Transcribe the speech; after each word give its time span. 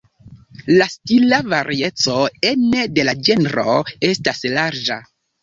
La 0.77 0.85
stila 0.93 1.39
varieco 1.53 2.15
ene 2.53 2.87
de 2.95 3.07
la 3.11 3.15
ĝenro 3.29 3.77
estas 4.11 4.43
larĝa. 4.57 5.01